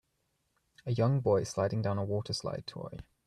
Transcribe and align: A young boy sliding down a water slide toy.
A 0.87 0.93
young 0.93 1.19
boy 1.21 1.43
sliding 1.43 1.83
down 1.83 1.99
a 1.99 2.03
water 2.03 2.33
slide 2.33 2.65
toy. 2.65 2.97